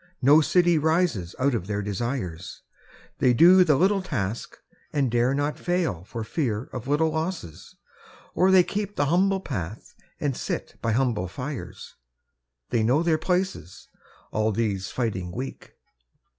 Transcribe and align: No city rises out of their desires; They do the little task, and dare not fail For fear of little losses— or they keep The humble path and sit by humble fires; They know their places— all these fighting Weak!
No 0.23 0.41
city 0.41 0.79
rises 0.79 1.35
out 1.37 1.53
of 1.53 1.67
their 1.67 1.83
desires; 1.83 2.63
They 3.19 3.33
do 3.35 3.63
the 3.63 3.75
little 3.75 4.01
task, 4.01 4.57
and 4.91 5.11
dare 5.11 5.35
not 5.35 5.59
fail 5.59 6.05
For 6.05 6.23
fear 6.23 6.63
of 6.73 6.87
little 6.87 7.11
losses— 7.11 7.75
or 8.33 8.49
they 8.49 8.63
keep 8.63 8.95
The 8.95 9.05
humble 9.13 9.41
path 9.41 9.93
and 10.19 10.35
sit 10.35 10.75
by 10.81 10.93
humble 10.93 11.27
fires; 11.27 11.97
They 12.71 12.81
know 12.81 13.03
their 13.03 13.19
places— 13.19 13.89
all 14.31 14.51
these 14.51 14.89
fighting 14.89 15.31
Weak! 15.33 15.71